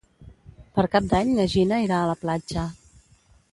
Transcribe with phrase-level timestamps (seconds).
[0.77, 2.67] Per Cap d'Any na Gina irà a la platja.